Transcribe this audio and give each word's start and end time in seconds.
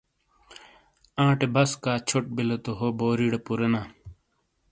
آٹے 1.25 1.47
بسکا 1.53 1.93
چھوٹ 2.07 2.25
بِیلے 2.35 2.57
تو 2.63 2.71
ہو 2.79 2.87
بوری 2.97 3.25
ڑے 3.31 3.39
پُورینا۔ 3.45 3.81